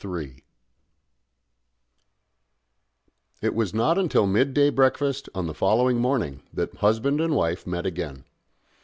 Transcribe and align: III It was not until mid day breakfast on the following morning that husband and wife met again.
III 0.03 0.43
It 3.43 3.53
was 3.53 3.71
not 3.71 3.99
until 3.99 4.25
mid 4.25 4.51
day 4.55 4.71
breakfast 4.71 5.29
on 5.35 5.45
the 5.45 5.53
following 5.53 5.97
morning 5.99 6.41
that 6.51 6.77
husband 6.77 7.21
and 7.21 7.35
wife 7.35 7.67
met 7.67 7.85
again. 7.85 8.23